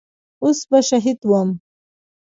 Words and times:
اوس 0.43 0.59
به 0.69 0.79
شهيد 0.89 1.19
وم. 1.31 1.49